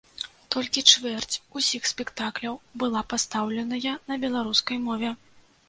[0.53, 2.55] Толькі чвэрць усіх спектакляў
[2.85, 5.17] была пастаўленая на беларускай мове.